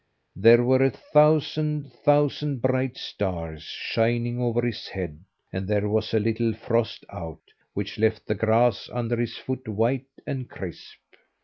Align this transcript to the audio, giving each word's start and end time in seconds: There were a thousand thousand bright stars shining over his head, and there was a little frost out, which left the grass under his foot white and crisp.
There 0.35 0.63
were 0.63 0.81
a 0.83 0.89
thousand 0.89 1.93
thousand 1.93 2.59
bright 2.59 2.97
stars 2.97 3.61
shining 3.61 4.39
over 4.41 4.63
his 4.65 4.87
head, 4.87 5.19
and 5.53 5.67
there 5.67 5.87
was 5.87 6.11
a 6.11 6.19
little 6.19 6.53
frost 6.55 7.05
out, 7.13 7.41
which 7.75 7.99
left 7.99 8.25
the 8.25 8.33
grass 8.33 8.89
under 8.91 9.17
his 9.17 9.37
foot 9.37 9.67
white 9.67 10.07
and 10.25 10.49
crisp. 10.49 10.97